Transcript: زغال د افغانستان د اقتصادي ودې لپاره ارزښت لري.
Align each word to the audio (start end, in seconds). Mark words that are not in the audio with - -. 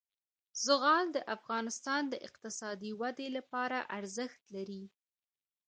زغال 0.65 1.05
د 1.15 1.17
افغانستان 1.35 2.01
د 2.09 2.13
اقتصادي 2.27 2.91
ودې 3.01 3.27
لپاره 3.37 3.77
ارزښت 3.97 4.41
لري. 4.55 4.83